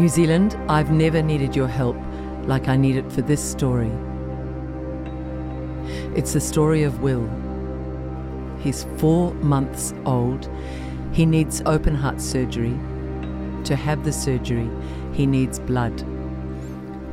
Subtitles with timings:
[0.00, 1.94] New Zealand, I've never needed your help
[2.46, 3.92] like I need it for this story.
[6.16, 7.28] It's the story of Will.
[8.60, 10.48] He's four months old.
[11.12, 12.74] He needs open heart surgery.
[13.64, 14.70] To have the surgery,
[15.12, 16.00] he needs blood.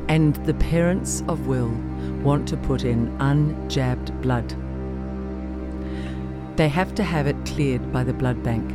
[0.08, 1.68] And the parents of Will
[2.22, 4.48] want to put in unjabbed blood.
[6.56, 8.66] They have to have it cleared by the blood bank,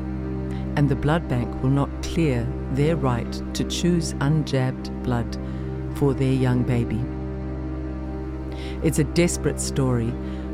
[0.76, 5.38] and the blood bank will not clear their right to choose unjabbed blood
[5.96, 7.04] for their young baby.
[8.84, 10.10] It's a desperate story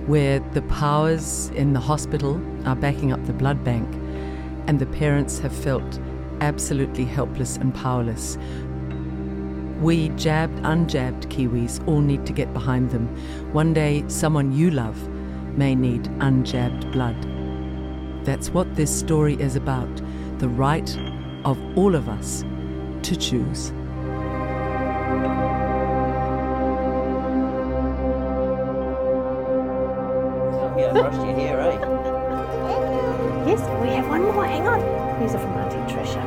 [0.05, 3.87] where the powers in the hospital are backing up the blood bank,
[4.67, 5.99] and the parents have felt
[6.41, 8.37] absolutely helpless and powerless.
[9.81, 13.07] We jabbed, unjabbed Kiwis all need to get behind them.
[13.53, 15.07] One day, someone you love
[15.57, 17.15] may need unjabbed blood.
[18.25, 20.01] That's what this story is about
[20.39, 20.97] the right
[21.43, 22.45] of all of us
[23.03, 23.71] to choose.
[30.77, 31.77] Yeah, brushed your eh?
[33.45, 34.45] Yes, we have one more.
[34.45, 34.79] Hang on.
[35.19, 36.23] These are from Auntie Trisha.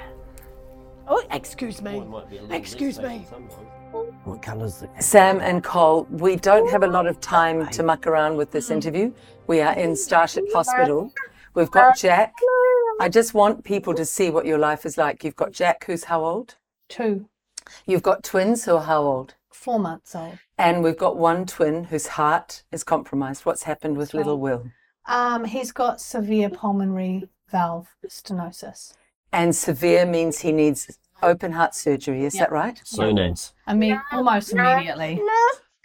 [1.09, 2.07] Oh, excuse me.
[2.51, 3.27] Excuse me.
[4.45, 8.07] What colour's the Sam and Cole, we don't have a lot of time to muck
[8.07, 9.11] around with this interview.
[9.47, 11.11] We are in Starship Hospital.
[11.55, 12.35] We've got Jack.
[13.01, 15.25] I just want people to see what your life is like.
[15.25, 16.57] You've got Jack, who's how old?
[16.91, 17.27] Two,
[17.87, 19.35] You've got twins who are how old?
[19.51, 20.39] four months old.
[20.59, 23.47] And we've got one twin whose heart is compromised.
[23.47, 24.71] What's happened with little Will?
[25.07, 28.93] Um, he's got severe pulmonary valve stenosis.
[29.33, 32.25] And severe means he needs open heart surgery.
[32.25, 32.43] Is Yeah.
[32.43, 32.81] that right?
[32.85, 33.55] Soon ends.
[33.67, 35.21] I mean, almost immediately.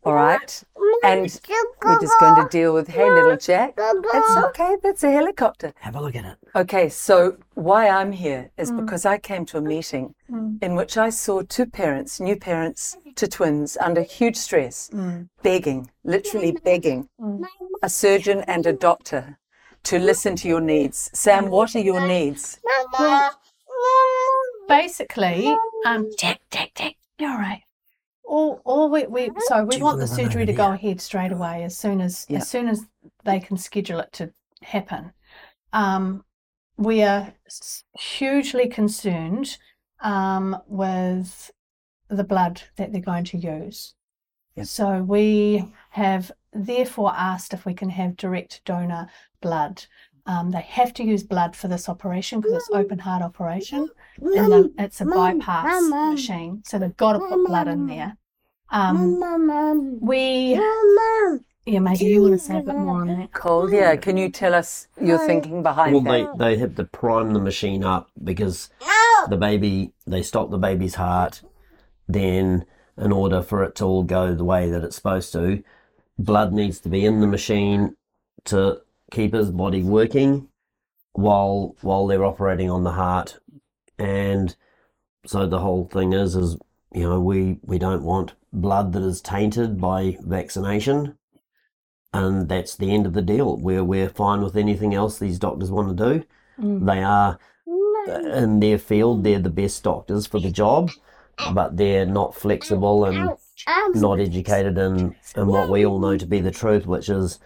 [0.05, 0.63] All right.
[1.03, 3.75] And we're just going to deal with, hey, little Jack.
[3.75, 4.77] That's okay.
[4.81, 5.73] That's a helicopter.
[5.79, 6.37] Have a look at it.
[6.55, 10.15] Okay, so why I'm here is because I came to a meeting
[10.61, 14.89] in which I saw two parents, new parents to twins, under huge stress,
[15.43, 17.09] begging, literally begging,
[17.83, 19.37] a surgeon and a doctor
[19.83, 21.09] to listen to your needs.
[21.13, 22.59] Sam, what are your needs?
[24.69, 25.53] Basically,
[25.85, 27.63] um, Jack, Jack, Jack, you're all right.
[28.23, 31.63] All, all we, we so we Do want the surgery to go ahead straight away
[31.63, 32.37] as soon as Yeah.
[32.37, 32.85] as soon as
[33.25, 34.31] they can schedule it to
[34.61, 35.11] happen.
[35.73, 36.23] Um,
[36.77, 37.33] we are
[37.99, 39.57] hugely concerned
[40.01, 41.51] um, with
[42.09, 43.95] the blood that they're going to use.
[44.55, 44.63] Yeah.
[44.63, 49.09] So we have therefore asked if we can have direct donor
[49.41, 49.85] blood.
[50.25, 53.89] Um, they have to use blood for this operation because it's open heart operation.
[54.21, 58.17] and the, it's a bypass machine, so they've got to put blood in there.
[58.71, 60.53] Um, we,
[61.65, 63.31] yeah, maybe you want to say a bit more on that.
[63.33, 66.37] Cole, yeah, can you tell us your thinking behind Well, that?
[66.37, 68.69] they, they have to prime the machine up because
[69.29, 71.41] the baby, they stop the baby's heart.
[72.07, 72.65] Then,
[72.97, 75.63] in order for it to all go the way that it's supposed to,
[76.17, 77.95] blood needs to be in the machine
[78.45, 78.81] to
[79.11, 80.47] keep his body working
[81.13, 83.39] while while they're operating on the heart.
[83.97, 84.55] And
[85.25, 86.57] so the whole thing is, is
[86.93, 91.17] you know, we we don't want blood that is tainted by vaccination
[92.13, 93.57] and that's the end of the deal.
[93.57, 96.25] We're we're fine with anything else these doctors want to do.
[96.59, 96.85] Mm.
[96.85, 97.39] They are
[98.33, 99.23] in their field.
[99.23, 100.91] They're the best doctors for the job,
[101.53, 103.37] but they're not flexible and
[103.93, 107.39] not educated in in what we all know to be the truth, which is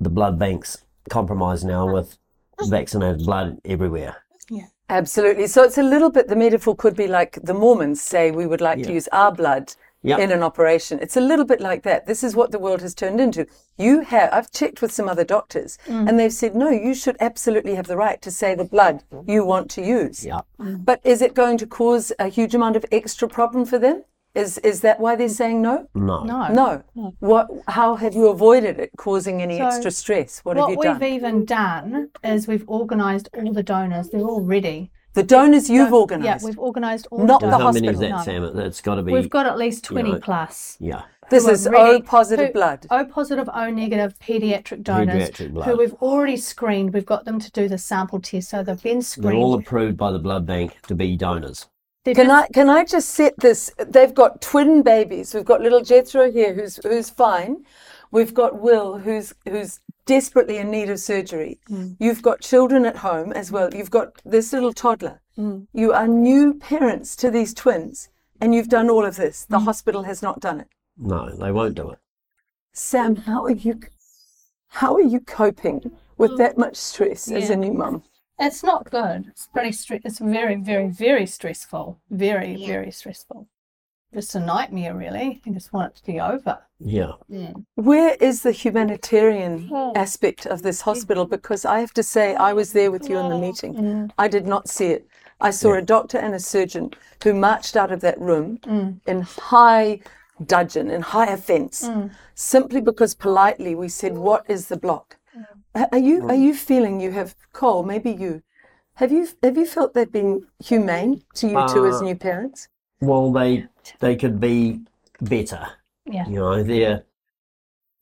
[0.00, 2.16] the blood banks compromised now with
[2.58, 2.70] mm.
[2.70, 4.16] vaccinated blood everywhere.
[4.48, 4.66] Yeah.
[4.88, 5.46] Absolutely.
[5.46, 8.60] So it's a little bit, the metaphor could be like the Mormons say we would
[8.60, 9.74] like to use our blood
[10.06, 10.18] Yep.
[10.18, 10.98] in an operation.
[11.00, 12.04] It's a little bit like that.
[12.04, 13.46] This is what the world has turned into.
[13.78, 16.06] You have, I've checked with some other doctors mm.
[16.06, 19.30] and they've said, no, you should absolutely have the right to say the blood mm-hmm.
[19.30, 20.22] you want to use.
[20.22, 20.42] Yeah.
[20.60, 20.84] Mm.
[20.84, 24.04] But is it going to cause a huge amount of extra problem for them?
[24.34, 25.88] Is, is that why they're saying no?
[25.94, 26.24] No.
[26.24, 26.48] No.
[26.52, 27.14] No.
[27.20, 30.40] What, how have you avoided it causing any So extra stress?
[30.40, 30.92] What, What have you done?
[30.94, 34.08] What we've even done is we've organised all the donors.
[34.10, 34.90] They're all ready.
[35.12, 36.42] the donors you've Yeah, organised.
[36.42, 37.74] Yeah, we've organised all Not the the How donors.
[37.74, 38.18] many is hospital.
[38.18, 38.42] that, Sam?
[38.44, 39.12] It- It's got to be.
[39.12, 40.76] We've got at least 20 know, plus.
[40.80, 41.02] yeah.
[41.30, 42.86] this is ready- O positive who- blood.
[42.90, 46.92] O positive, O negative pediatric donors Pediatric who we've already screened.
[46.92, 49.28] We've got them to do the sample test, so they've been screened.
[49.30, 51.66] They're all approved by the blood bank to be donors.
[52.04, 53.70] They've Can just- I can I just set this?
[53.78, 55.34] They've got twin babies.
[55.34, 57.64] We've got little Jethro here, who's who's fine.
[58.10, 61.60] We've got Will, who's who's desperately in need of surgery.
[61.66, 61.92] Hmm.
[61.98, 63.74] You've got children at home as well.
[63.74, 65.22] You've got this little toddler.
[65.34, 65.60] Hmm.
[65.72, 69.46] You are new parents to these twins, and you've done all of this.
[69.46, 69.64] The hmm.
[69.64, 70.68] hospital has not done it.
[70.98, 71.98] No, they won't do it.
[72.74, 73.80] Sam, how are you?
[74.68, 78.02] How are you coping with that much stress as a new mum?
[78.38, 79.26] It's not good.
[79.28, 82.00] It's pretty stre- It's very, very, very stressful.
[82.10, 83.46] Very, very stressful.
[84.12, 85.40] It's a nightmare, really.
[85.44, 86.58] You just want it to be over.
[86.78, 87.12] Yeah.
[87.74, 89.96] Where is the humanitarian hmm.
[89.96, 91.24] aspect of this hospital?
[91.24, 93.74] Because I have to say, I was there with you in the meeting.
[93.74, 94.10] Mm.
[94.16, 95.06] I did not see it.
[95.40, 96.92] I saw a doctor and a surgeon
[97.22, 99.00] who marched out of that room mm.
[99.06, 100.00] in high
[100.46, 102.10] dudgeon, in high offence, mm.
[102.34, 105.13] simply because politely we said, What is the block?
[105.74, 108.42] A- Are you are you feeling you have Cole, maybe you
[108.94, 112.68] have you have you felt they've been humane to you two as Uh, new parents?
[113.00, 113.66] Well, they
[114.00, 114.80] they could be
[115.20, 115.66] better.
[116.06, 116.26] Yeah.
[116.28, 117.04] You know, they're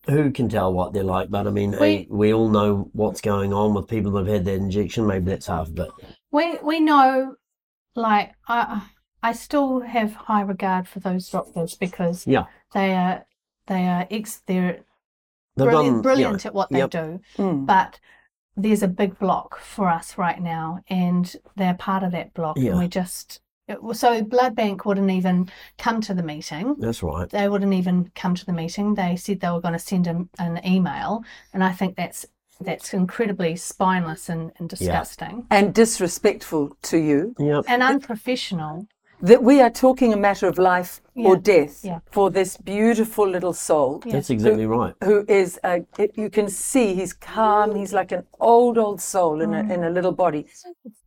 [0.09, 3.53] who can tell what they're like, but I mean, hey, we all know what's going
[3.53, 5.07] on with people that have had that injection.
[5.07, 5.91] Maybe that's half of it.
[6.33, 7.37] We we know,
[7.95, 8.83] like I
[9.23, 12.47] I still have high regard for those doctors because Yeah.
[12.75, 13.25] they are
[13.67, 14.81] they are ex they're
[15.57, 16.91] They've brilliant, done, you brilliant know, at what they yep.
[16.91, 17.21] do.
[17.37, 17.67] Mm.
[17.67, 18.01] But
[18.57, 22.73] there's a big block for us right now, and they're part of that block, Yeah.
[22.73, 26.75] and we just it, so blood bank wouldn't even come to the meeting.
[26.79, 27.29] That's right.
[27.31, 28.95] They wouldn't even come to the meeting.
[28.95, 31.23] They said they were going to send an, an email,
[31.53, 32.27] and I think that's
[32.61, 37.35] that's incredibly spineless and, and disgusting And disrespectful to you.
[37.39, 37.65] Yep.
[37.69, 38.87] and unprofessional.
[39.23, 42.01] That we are talking a matter of life or death yeah.
[42.11, 44.95] for this beautiful little soul That's exactly right.
[45.05, 49.41] who is a, it- you can see he's calm he's like an old old soul
[49.41, 49.71] in Mm.
[49.71, 50.47] a, in a little body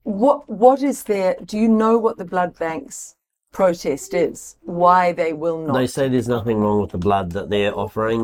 [0.03, 3.15] what what is there do you know what the blood bank's
[3.51, 7.49] protest is why they will not They say there's nothing wrong with the blood that
[7.49, 8.23] they're offering,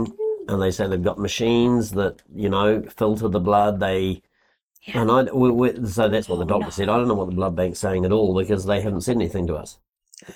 [0.49, 3.79] and they say they've got machines that you know filter the blood.
[3.79, 4.21] They
[4.87, 6.89] and I we, we, so that's what the doctor said.
[6.89, 9.47] I don't know what the blood bank's saying at all because they haven't said anything
[9.47, 9.79] to us.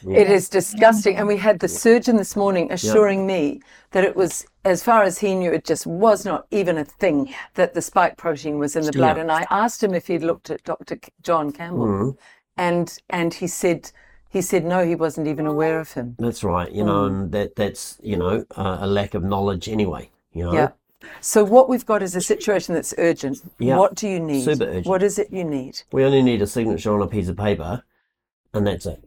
[0.08, 1.16] It is disgusting.
[1.18, 3.62] And we had the surgeon this morning assuring me
[3.92, 7.34] that it was, as far as he knew, it just was not even a thing
[7.54, 9.18] that the spike protein was in the blood.
[9.18, 10.98] And I asked him if he'd looked at Dr.
[11.22, 12.18] John Campbell, Mhm.
[12.58, 13.92] and and he said
[14.30, 16.16] he said no, he wasn't even aware of him.
[16.20, 16.72] That's right.
[16.72, 20.10] You know, and that that's you know uh, a lack of knowledge anyway.
[20.34, 20.72] You know.
[21.22, 23.42] So what we've got is a situation that's urgent.
[23.60, 23.78] Yeah.
[23.78, 24.44] What do you need?
[24.44, 24.86] Super urgent.
[24.88, 25.82] What is it you need?
[25.92, 27.84] We only need a signature on a piece of paper,
[28.54, 29.04] and that's it.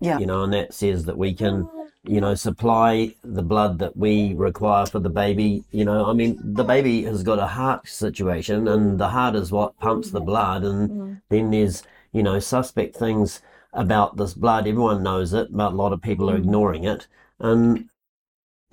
[0.00, 0.18] Yeah.
[0.18, 1.68] You know, and that says that we can,
[2.04, 5.64] you know, supply the blood that we require for the baby.
[5.70, 9.52] You know, I mean, the baby has got a heart situation, and the heart is
[9.52, 11.20] what pumps the blood, and mm.
[11.28, 11.82] then there's,
[12.12, 13.42] you know, suspect things
[13.72, 14.66] about this blood.
[14.66, 16.44] Everyone knows it, but a lot of people are mm.
[16.44, 17.06] ignoring it,
[17.38, 17.88] and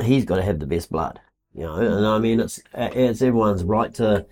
[0.02, 1.20] he's got to have the best blood.
[1.58, 4.26] You know, and I mean, it's it's everyone's right to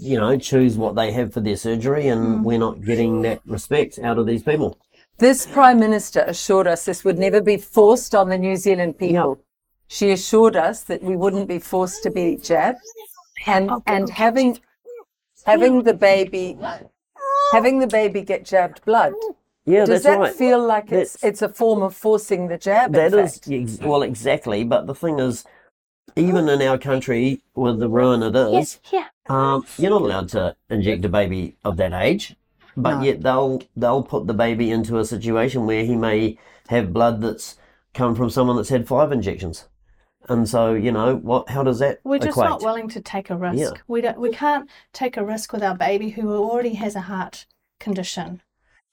[0.00, 2.42] you know, choose what they have for their surgery, and mm.
[2.42, 4.78] we're not getting that respect out of these people.
[5.18, 9.40] This Prime Minister assured us this would never be forced on the New Zealand people.
[9.88, 12.78] She assured us that we wouldn't be forced to be jabbed.
[13.46, 14.58] And and having
[15.46, 16.58] having the baby
[17.52, 19.14] having the baby get jabbed blood.
[19.64, 20.34] Yeah, Does that right.
[20.34, 22.92] feel like it's That's- it's a form of forcing the jab?
[22.92, 24.64] That is well, exactly.
[24.64, 25.44] But the thing is,
[26.16, 28.78] even in our country, with the ruin it is,
[29.28, 32.36] um, you're not allowed to inject a baby of that age.
[32.76, 33.02] But No.
[33.02, 36.38] yet they'll they'll put the baby into a situation where he may
[36.68, 37.56] have blood that's
[37.92, 39.66] come from someone that's had five injections,
[40.28, 41.48] and so you know what?
[41.50, 42.50] How does that We're just equate?
[42.50, 43.58] not willing to take a risk.
[43.58, 43.70] Yeah.
[43.88, 44.20] We don't.
[44.20, 47.46] We can't take a risk with our baby who already has a heart
[47.80, 48.42] condition.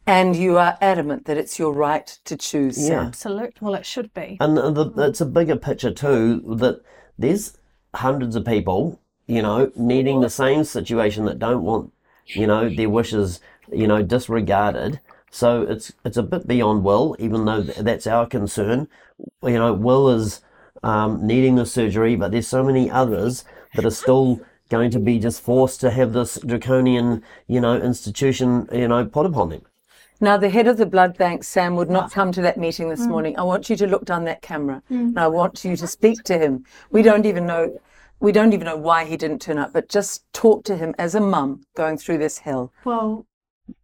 [0.08, 2.78] And you are adamant that it's your right to choose.
[2.78, 2.88] Yeah.
[2.88, 3.06] Sam.
[3.08, 3.62] Absolute.
[3.62, 4.38] Well, it should be.
[4.40, 6.82] And the, the, it's a bigger picture too that
[7.18, 7.58] there's
[7.94, 11.92] hundreds of people, you know, needing the same situation that don't want,
[12.26, 13.40] you know, their wishes,
[13.72, 15.00] you know, disregarded.
[15.32, 18.88] So it's it's a bit beyond Will, even though that's our concern.
[19.44, 20.42] You know, Will is
[20.84, 23.44] um, needing the surgery, but there's so many others
[23.76, 28.68] that are still going to be just forced to have this draconian, you know, institution,
[28.72, 29.62] you know, put upon them.
[30.22, 33.06] Now, the head of the blood bank, Sam, would not come to that meeting this
[33.06, 33.38] morning.
[33.38, 36.38] I want you to look down that camera, and I want you to speak to
[36.38, 36.64] him.
[36.90, 37.80] We don't even know,
[38.20, 41.16] we don't even know why he didn't turn up, but just talk to him as
[41.16, 42.72] a mum going through this hell.
[42.86, 43.26] Well,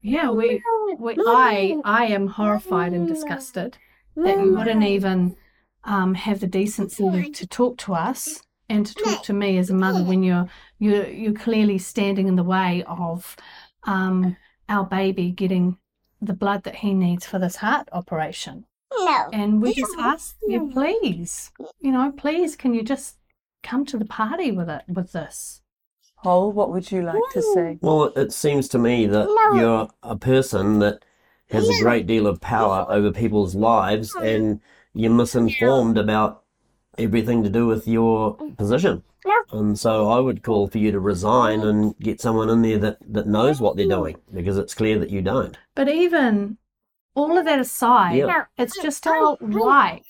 [0.01, 0.29] yeah.
[0.29, 0.61] We.
[0.97, 1.75] we I.
[1.83, 3.77] I am horrified and disgusted
[4.15, 5.35] that you wouldn't even
[5.83, 9.73] um, have the decency to talk to us and to talk to me as a
[9.73, 10.47] mother when you're
[10.79, 13.35] you're you're clearly standing in the way of
[13.83, 14.37] um,
[14.69, 15.77] our baby getting
[16.21, 18.65] the blood that he needs for this heart operation.
[18.93, 19.29] No.
[19.33, 20.71] And we just ask you, hmm.
[20.71, 23.17] please, you know, please, can you just
[23.63, 25.61] come to the party with it with this?
[26.23, 27.73] Cole, what would you like to say?
[27.73, 27.85] Hmm.
[27.85, 31.03] Well, it- it seems to me that you're a person that
[31.49, 34.23] has a great deal of power over people's lives hmm.
[34.23, 34.61] and
[34.93, 36.43] you're misinformed about
[36.97, 38.57] everything to do with your mm.
[38.57, 39.03] position.
[39.51, 42.97] And so I would call for you to resign and get someone in there that,
[43.13, 44.35] that knows what they're doing mm.
[44.35, 45.57] because it's clear that you don't.
[45.75, 46.57] But even
[47.15, 48.45] all of that aside, Yeah.
[48.57, 50.03] it's just not right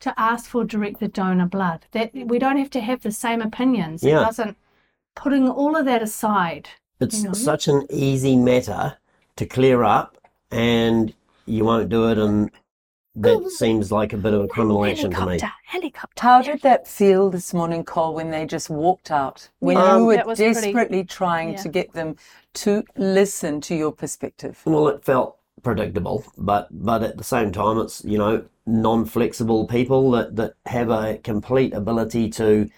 [0.00, 1.86] to ask for direct the donor blood.
[1.92, 4.02] That we don't have to have the same opinions.
[4.02, 4.20] It Yeah.
[4.20, 4.56] doesn't.
[5.14, 6.68] Putting all of that aside,
[7.00, 7.32] It's You know?
[7.32, 8.96] such an easy matter
[9.36, 10.18] to clear up
[10.50, 11.14] and
[11.46, 12.50] you won't do it and
[13.22, 15.24] that seems like a bit of a criminal action to me.
[15.40, 16.22] helicopter, helicopter.
[16.22, 19.48] How did that feel this morning, Cole, when they just walked out?
[19.60, 21.62] When Yeah, you were that was pretty- desperately trying yeah.
[21.62, 22.16] to get them
[22.54, 24.60] to listen to your perspective?
[24.64, 30.10] Well, it felt predictable, but but at the same time, it's you know non-flexible people
[30.12, 32.68] that that have a complete ability to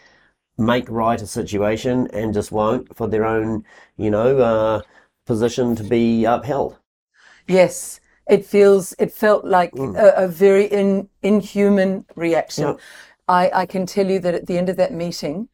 [0.57, 3.65] make right a situation and just won't for their own
[3.97, 4.81] you know uh,
[5.27, 6.79] position to be upheld.
[7.47, 8.00] Yes,
[8.31, 8.95] it feels.
[8.99, 12.65] It felt like a, a very in, inhuman reaction.
[12.65, 12.77] Yeah.
[13.29, 15.49] I, I can tell you that at the end of that meeting,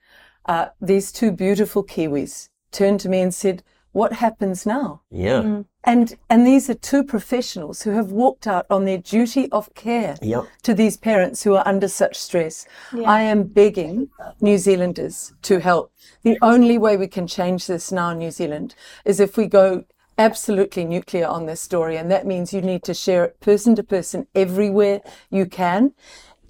[0.47, 6.17] uh, these two beautiful Kiwis turned to me and said, "What happens now?" Yeah, And
[6.29, 10.43] and these are two professionals who have walked out on their duty of care yeah,
[10.63, 12.67] to these parents who are under such stress.
[13.05, 14.09] I am begging
[14.41, 15.93] New Zealanders to help.
[16.23, 19.85] The only way we can change this now in New Zealand is if we go
[20.19, 23.83] absolutely nuclear on this story, and that means you need to share it person to
[23.83, 25.93] person everywhere you can.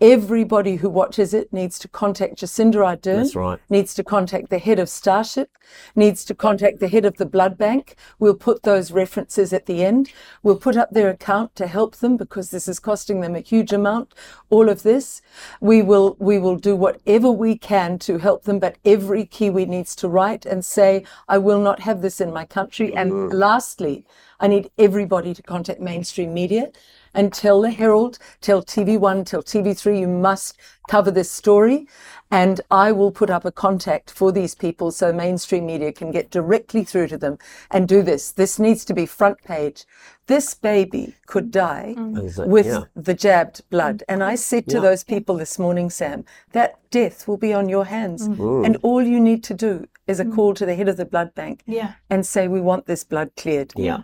[0.00, 3.59] Everybody who watches it needs to contact Jacinda Ardern that's right.
[3.71, 5.57] needs to contact the head of Starship,
[5.95, 7.97] needs to contact the head of the blood bank.
[8.19, 10.12] We'll put those references at the end.
[10.43, 13.73] We'll put up their account to help them because this is costing them a huge
[13.73, 14.12] amount.
[14.50, 15.23] All of this,
[15.61, 18.59] we will we will do whatever we can to help them.
[18.59, 22.45] But every Kiwi needs to write and say, "I will not have this in my
[22.45, 23.33] country." And mm.
[23.33, 24.05] lastly,
[24.41, 26.71] I need everybody to contact mainstream media
[27.16, 30.58] and tell the Herald, tell TV1, tell TV3, you must
[30.88, 31.88] cover this story.
[32.30, 36.30] And I will put up a contact for these people so mainstream media can get
[36.30, 37.38] directly through to them
[37.70, 38.32] and do this.
[38.32, 39.85] This needs to be front page.
[40.26, 42.23] This baby could die mm.
[42.23, 42.49] Is it?
[42.49, 42.82] with yeah.
[42.94, 44.02] the jabbed blood.
[44.08, 44.82] And I said to Yeah.
[44.82, 48.28] those people this morning, Sam, that death will be on your hands.
[48.28, 48.66] Mm.
[48.66, 50.35] And all you need to do is a mm.
[50.35, 51.92] call to the head of the blood bank Yeah.
[52.11, 53.73] and say, we want this blood cleared.
[53.76, 54.02] Yeah.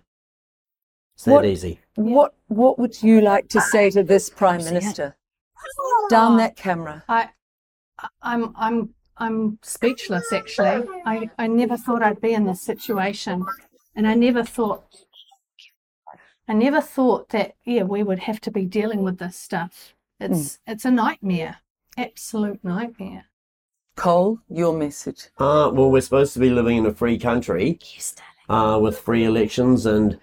[1.23, 1.79] It's that What- easy.
[1.95, 5.17] What what would you like to say to this prime minister?
[6.11, 7.05] Down that camera.
[7.09, 7.29] I,
[8.01, 10.33] I- I'm, I'm, I'm speechless.
[10.33, 13.45] Actually, I, I never thought I'd be in this situation,
[13.95, 14.83] and I never thought,
[16.49, 19.95] I never thought that yeah we would have to be dealing with this stuff.
[20.19, 21.59] It's, it's a nightmare,
[21.97, 23.27] absolute nightmare.
[23.95, 25.29] Cole, your message.
[25.39, 27.79] Uh, well, we're supposed to be living in a free country
[28.49, 30.19] uh, with free elections and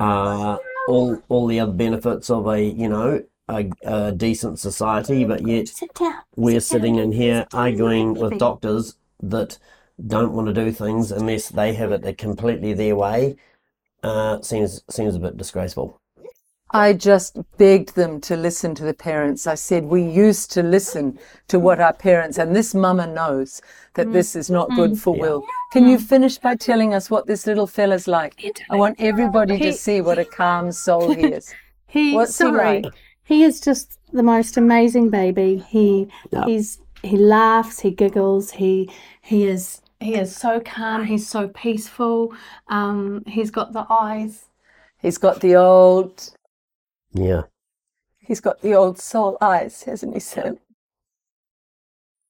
[0.00, 0.56] uh,
[0.88, 5.68] all all the other benefits of a you know a, a decent society, but yet
[6.36, 9.58] we're sitting in here arguing with doctors that
[10.06, 13.36] don't want to do things unless they have it completely their way.
[14.02, 16.00] Uh, seems seems a bit disgraceful.
[16.70, 19.46] I just begged them to listen to the parents.
[19.46, 21.84] I said, we used to listen to what mm.
[21.84, 23.62] our parents, and this mama knows
[23.94, 24.12] that mm.
[24.12, 25.20] this is not good for mm.
[25.20, 25.44] Will.
[25.72, 28.34] Can you finish by telling us what this little fella's like?
[28.70, 31.54] I want everybody He- to see what a calm soul he is.
[31.90, 32.84] He What's he like?
[33.24, 35.64] He is just the most amazing baby.
[35.70, 36.44] He Yeah.
[36.44, 38.90] he's he laughs, he giggles, he
[39.22, 42.34] he is he is so calm, he's so peaceful.
[42.68, 44.48] Um, he's got the eyes.
[45.00, 46.30] He's got the old,
[47.24, 47.42] Yeah,
[48.20, 50.58] he's got the old soul eyes, hasn't he, Sam?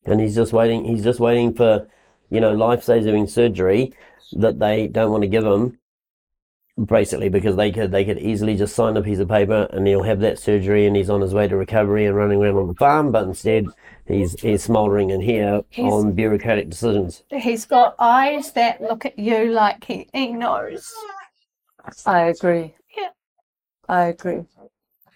[0.06, 0.84] and he's just waiting.
[0.84, 1.86] He's just waiting for
[2.30, 3.92] you know life-saving surgery
[4.32, 5.78] that they don't want to give him.
[6.86, 10.04] Basically, because they could they could easily just sign a piece of paper and he'll
[10.04, 12.74] have that surgery and he's on his way to recovery and running around on the
[12.74, 13.10] farm.
[13.10, 13.66] But instead,
[14.06, 17.24] he's he's smouldering in here He's- on bureaucratic decisions.
[17.30, 20.88] He's got eyes that look at you like he, he knows.
[22.06, 22.76] I agree.
[22.96, 23.08] Yeah.
[23.88, 24.44] I agree.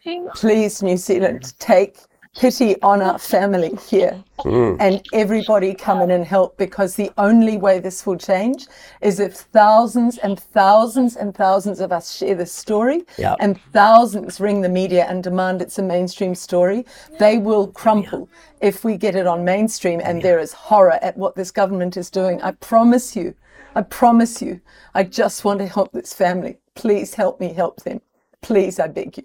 [0.02, 1.96] He, Please, New Zealand, take
[2.36, 4.76] pity on our family here Mm.
[4.80, 8.66] and everybody come in and help because the only way this will change
[9.00, 13.36] is if thousands and thousands and thousands of us share this story Yeah.
[13.38, 16.84] and thousands ring the media and demand it's a mainstream story.
[17.20, 18.28] They will crumple
[18.60, 22.10] if we get it on mainstream and there is horror at what this government is
[22.10, 22.42] doing.
[22.42, 23.34] I promise you.
[23.76, 24.60] I promise you.
[24.94, 26.56] I just want to help this family.
[26.74, 28.00] Please help me help them.
[28.40, 29.24] Please, I beg you.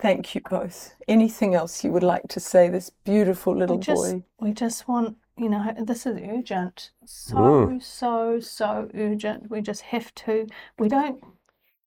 [0.00, 0.94] Thank you both.
[1.08, 2.68] Anything else you would like to say?
[2.68, 4.22] This beautiful little we just boy.
[4.40, 6.90] we just want you know this is urgent.
[7.04, 7.82] So Mm.
[7.82, 9.50] so so urgent.
[9.50, 10.46] We just have to.
[10.78, 11.22] We don't.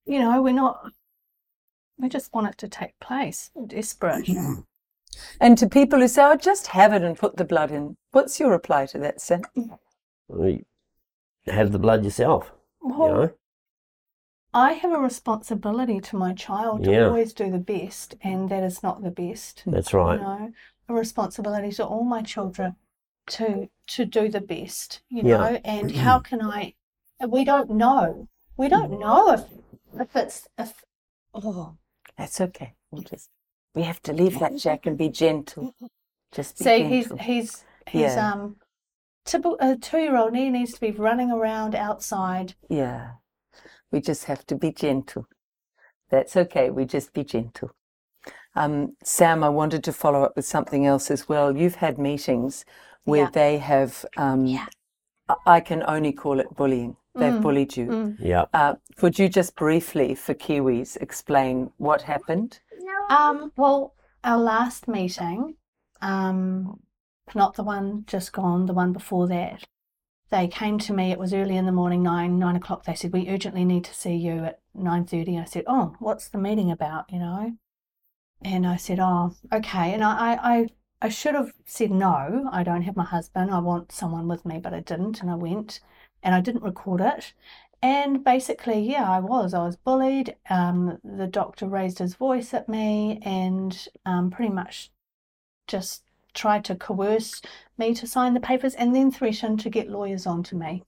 [0.06, 0.92] You know we're not.
[1.98, 3.52] We just want it to take place.
[3.54, 4.28] We're desperate.
[5.42, 8.40] And to people who say, "Oh, just have it and put the blood in," what's
[8.40, 9.42] your reply to that, Sam?
[10.30, 10.64] You
[11.48, 12.54] have the blood yourself.
[12.82, 13.32] You know?
[14.54, 17.06] I have a responsibility to my child to Yeah.
[17.08, 19.64] always do the best, and that is not the best.
[19.66, 20.20] That's right.
[20.20, 20.40] You right.
[20.42, 20.52] know,
[20.90, 22.76] a responsibility to all my children
[23.28, 25.02] to to do the best.
[25.10, 25.38] You Yeah.
[25.38, 26.74] know, and how can I?
[27.26, 28.28] We don't know.
[28.58, 29.46] We don't know if
[30.00, 30.84] if it's if.
[31.34, 31.78] Oh,
[32.18, 32.76] That's okay.
[32.92, 33.30] We'll just
[33.74, 35.74] we have to leave that, Jack, and be gentle.
[36.34, 37.18] Just be see, he's gentle.
[37.26, 38.32] he's he's Yeah.
[38.34, 38.58] um.
[39.24, 42.56] typical- A two-year-old he needs to be running around outside.
[42.70, 43.12] Yeah.
[43.92, 45.28] We just have to be gentle.
[46.10, 46.70] That's okay.
[46.70, 47.72] We just be gentle.
[48.56, 51.56] Um, Sam, I wanted to follow up with something else as well.
[51.56, 52.66] You've had meetings
[53.04, 53.30] where Yeah.
[53.32, 54.68] they have, um, Yeah.
[55.30, 56.98] I- I can only call it bullying.
[57.16, 57.88] They've Mm, bullied you.
[57.88, 58.16] mm.
[58.20, 58.46] Yeah.
[58.54, 62.60] Uh, could you just briefly, for Kiwis, explain what happened?
[63.10, 63.94] Um, well,
[64.24, 65.56] our last meeting,
[66.02, 66.80] um,
[67.36, 69.64] not the one just gone, the one before that,
[70.32, 71.12] they came to me.
[71.12, 72.86] It was early in the morning, nine nine o'clock.
[72.86, 75.38] They said we urgently need to see you at nine thirty.
[75.38, 77.12] I said, oh, what's the meeting about?
[77.12, 77.58] You know,
[78.42, 79.94] and I said, oh, okay.
[79.94, 80.68] And I, I,
[81.02, 82.50] I, should have said no.
[82.52, 83.52] I don't have my husband.
[83.52, 85.80] I want someone with me, but I didn't, and I went,
[86.24, 87.34] and I didn't record it.
[87.84, 89.54] And basically, yeah, I was.
[89.54, 90.36] I was bullied.
[90.50, 94.92] Um, the doctor raised his voice at me and um, pretty much
[95.68, 97.42] just tried to coerce
[97.78, 100.84] me to sign the papers and then threatened to get lawyers onto me.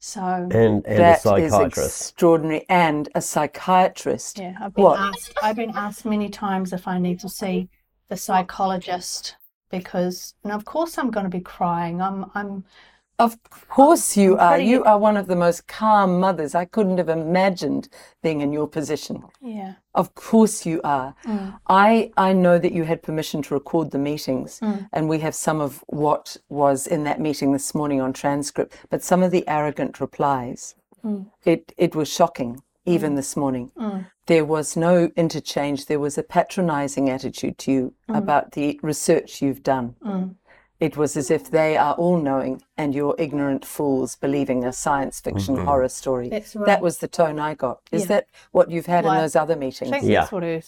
[0.00, 2.10] So, And and a That is psychiatrist.
[2.10, 2.66] extraordinary.
[2.68, 4.38] And a psychiatrist.
[4.38, 4.98] yeah, I've been What?
[4.98, 5.34] asked.
[5.42, 7.68] I've been asked many times if I need to see
[8.08, 9.36] the psychologist
[9.70, 12.00] because, and of course, I'm going to be crying.
[12.02, 12.64] I'm, I'm,
[13.18, 13.36] Of
[13.68, 14.58] course you are.
[14.58, 16.54] You are one of the most calm mothers.
[16.54, 17.88] I couldn't have imagined
[18.22, 19.22] being in your position.
[19.40, 19.74] yeah.
[19.94, 21.14] Of course you are.
[21.24, 21.56] Mm.
[21.68, 24.88] I I know that you had permission to record the meetings, Mm.
[24.92, 28.74] and we have some of what was in that meeting this morning on transcript.
[28.90, 30.74] But some of the arrogant replies,
[31.04, 31.26] Mm.
[31.44, 32.62] it it was shocking.
[32.86, 34.06] Even this morning, Mm.
[34.26, 35.86] there was no interchange.
[35.86, 39.94] There was a patronising attitude to you about the research you've done.
[40.80, 45.20] It was as if they are all knowing and you're ignorant fools believing a science
[45.20, 46.28] fiction horror story.
[46.28, 46.66] That's right.
[46.66, 47.80] That was the tone I got.
[47.92, 48.06] Is Yeah.
[48.08, 49.90] that what you've had in those other I meetings?
[49.90, 50.20] think Yeah.
[50.20, 50.60] that's what her,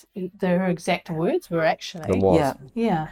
[0.43, 2.09] her exact words were actually.
[2.09, 2.39] It was.
[2.39, 2.55] Yeah.
[2.75, 3.09] Yeah.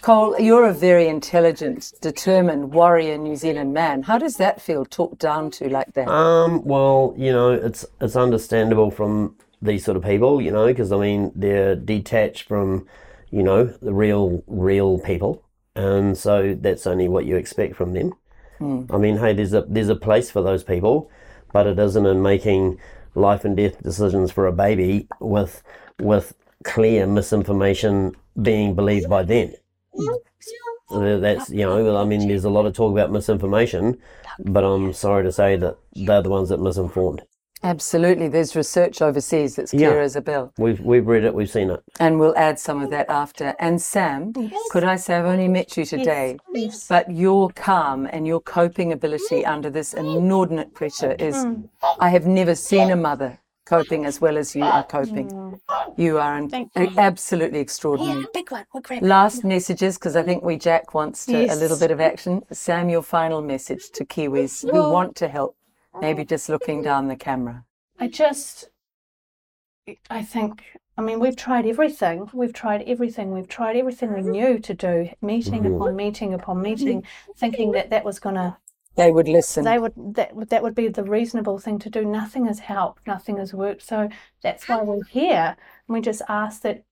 [0.00, 4.02] Cole, you're a very intelligent, determined warrior New Zealand man.
[4.04, 6.06] How does that feel talked down to like that?
[6.08, 10.92] Um, well, you know, it's it's understandable from these sort of people, you know, because
[10.92, 12.86] I mean they're detached from,
[13.30, 15.42] you know, the real real people,
[15.78, 18.12] and so that's only what you expect from them.
[18.58, 18.82] Hmm.
[18.90, 21.08] I mean, hey, there's a there's a place for those people,
[21.52, 22.80] but it isn't in making
[23.14, 25.62] life and death decisions for a baby with
[26.00, 29.52] with clear misinformation being believed by them.
[30.90, 33.98] That's you know, I mean, there's a lot of talk about misinformation,
[34.40, 37.22] but I'm sorry to say that they're the ones that misinformed.
[37.62, 38.28] Absolutely.
[38.28, 39.88] There's research overseas that's Yeah.
[39.88, 40.52] clear as a bell.
[40.58, 41.82] We've we've read it, we've seen it.
[41.98, 43.54] And we'll add some of that after.
[43.58, 44.32] And Sam,
[44.70, 46.38] could I say I've only met you today,
[46.88, 51.46] but your calm and your coping ability under this inordinate pressure is,
[51.98, 55.60] I have never seen a mother coping as well as you are coping.
[55.96, 56.90] You are an, you.
[56.96, 58.24] absolutely extraordinary.
[58.32, 58.64] Big one.
[58.72, 62.00] We'll grab Last messages, because I think we Jack wants to, a little bit of
[62.00, 62.42] action.
[62.50, 65.56] Sam, your final message to Kiwis who want to help,
[66.00, 66.24] maybe oh.
[66.24, 67.64] just looking down the camera.
[67.98, 68.70] I just,
[70.10, 70.64] I think,
[70.96, 72.28] I mean, we've tried everything.
[72.32, 73.32] We've tried everything.
[73.32, 75.74] We've tried everything we knew to do, meeting mm-hmm.
[75.74, 77.04] upon meeting upon meeting,
[77.36, 78.56] thinking that that was going to,
[78.96, 79.64] They would listen.
[79.64, 82.04] they would, that, would- that would be the reasonable thing to do.
[82.04, 83.06] Nothing has helped.
[83.06, 83.82] Nothing has worked.
[83.82, 84.08] So
[84.42, 85.56] that's why we're here.
[85.86, 86.84] And we just ask that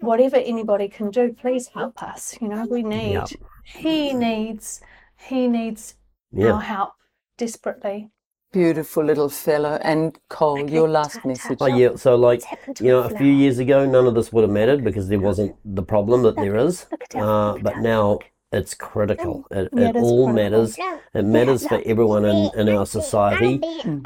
[0.00, 2.36] whatever anybody can do, please help us.
[2.40, 3.28] You know, we need, Yep.
[3.64, 4.80] he needs,
[5.16, 5.94] he needs
[6.32, 6.52] Yeah.
[6.52, 6.92] our help
[7.36, 8.10] desperately.
[8.52, 9.78] Beautiful little fellow.
[9.82, 11.58] And Cole, your last message.
[11.60, 12.42] Oh yeah, so like
[12.80, 15.56] you know, a few years ago, none of this would have mattered because there wasn't
[15.64, 16.86] the problem that there is.
[17.14, 18.18] Uh, but now
[18.52, 19.46] it's critical.
[19.50, 20.34] It, it it is all critical.
[20.34, 20.78] matters.
[21.14, 23.58] It matters for everyone in, in our society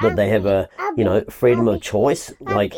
[0.03, 2.33] that they have a you know freedom of choice.
[2.41, 2.75] Like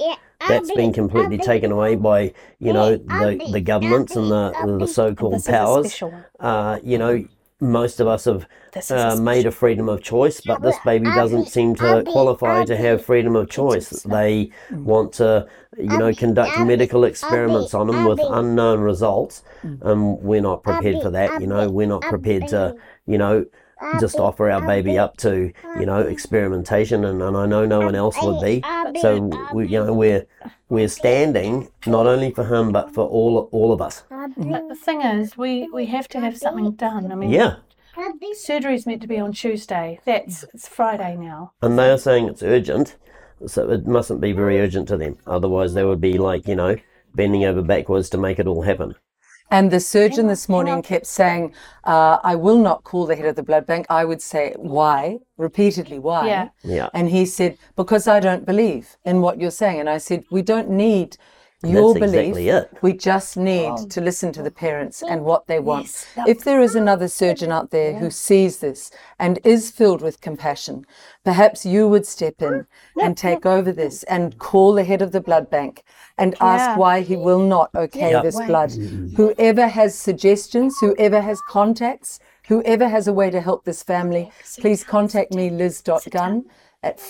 [0.49, 5.35] that's been completely taken away by you know the the governments and the the so-called
[5.35, 6.03] This is a powers.
[6.41, 7.25] Uh, you know,
[7.61, 10.77] most of us have This is a uh, made a freedom of choice, but this
[10.85, 13.91] baby doesn't seem to qualify to have freedom of choice.
[14.03, 20.41] They want to, you know, conduct medical experiments on them with unknown results, and we're
[20.41, 21.41] not prepared for that.
[21.41, 23.45] You know, we're not prepared to, you know,
[24.01, 27.95] just offer our baby up to you know experimentation, and, and I know no one
[27.95, 28.63] else would be.
[29.01, 30.27] So we, you know, we're
[30.69, 34.05] we're standing not only for him but for all all of us.
[34.11, 37.11] But the thing is, we, we have to have something done.
[37.13, 37.57] I mean, Yeah,
[38.35, 40.01] surgery's meant to be on Tuesday.
[40.05, 41.53] That's it's Friday now.
[41.63, 42.97] and they are saying it's urgent,
[43.47, 45.17] so it mustn't be very urgent to them.
[45.27, 46.77] Otherwise, they would be like you know
[47.15, 48.95] bending over backwards to make it all happen.
[49.51, 53.37] And the surgeon this morning kept saying, uh, I will not call the head of
[53.37, 53.87] the blood bank.
[53.89, 55.19] I would say, why?
[55.39, 56.27] Repeatedly, why?
[56.27, 56.49] Yeah.
[56.63, 56.89] Yeah.
[56.93, 59.81] And he said, because I don't believe in what you're saying.
[59.81, 61.17] And I said, we don't need
[61.63, 62.29] your That's belief.
[62.37, 62.71] exactly it.
[62.83, 63.87] We just need oh.
[63.89, 66.07] to listen to the parents and what they want.
[66.27, 66.79] If there is ah.
[66.79, 70.87] another surgeon out there who sees this and is filled with compassion,
[71.25, 72.67] perhaps you would step in
[73.03, 75.83] and take over this and call the head of the blood bank
[76.17, 76.77] and ask Yeah.
[76.77, 78.23] why he will not okay Yep.
[78.23, 78.71] this blood.
[78.71, 79.17] Mm-hmm.
[79.17, 84.85] Whoever has suggestions, whoever has contacts, whoever has a way to help this family, please
[84.85, 86.45] contact me, liz.gunn
[86.85, 87.01] at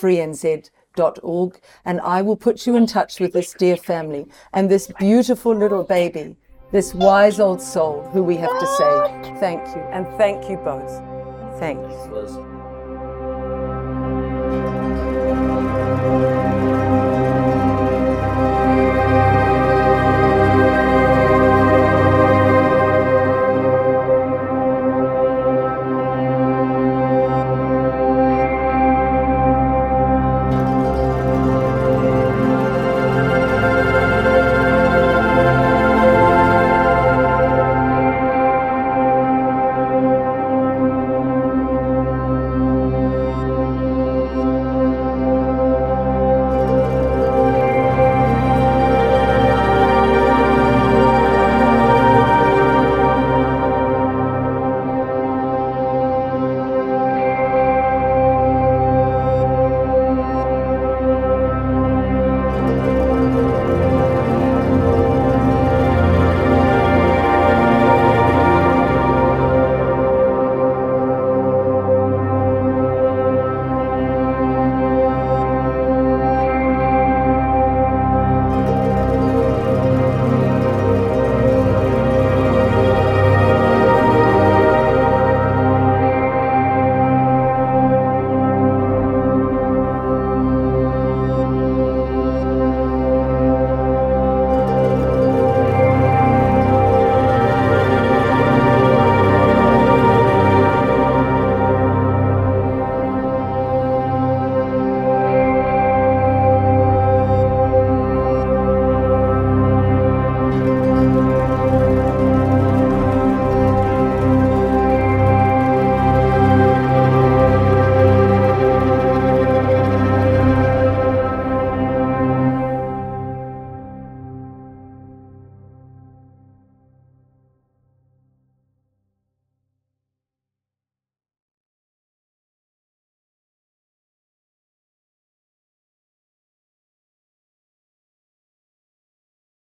[0.99, 5.55] freenz.org, and I will put you in touch with this dear family and this beautiful
[5.55, 6.37] little baby,
[6.73, 9.83] this wise old soul who we have to say thank you.
[9.93, 11.03] And thank you both.
[11.59, 11.89] Thanks.
[12.09, 12.39] was